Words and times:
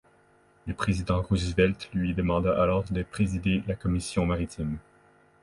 Le 0.65 0.73
président 0.73 1.21
Roosevelt 1.21 1.87
lui 1.93 2.15
demanda 2.15 2.59
alors 2.59 2.83
de 2.89 3.03
présider 3.03 3.61
la 3.67 3.75
Commission 3.75 4.25
maritime. 4.25 4.79